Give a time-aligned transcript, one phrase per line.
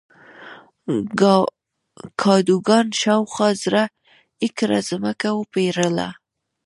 [2.21, 3.75] کادوګان شاوخوا زر
[4.43, 6.09] ایکره ځمکه وپېرله.